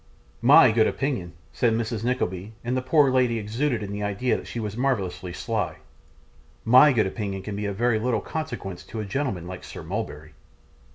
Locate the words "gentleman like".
9.05-9.63